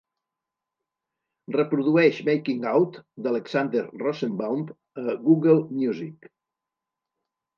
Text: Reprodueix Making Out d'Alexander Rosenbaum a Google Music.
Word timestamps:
Reprodueix 1.55 2.21
Making 2.29 2.63
Out 2.71 2.97
d'Alexander 3.27 3.83
Rosenbaum 4.03 4.63
a 5.03 5.15
Google 5.27 5.61
Music. 5.83 6.31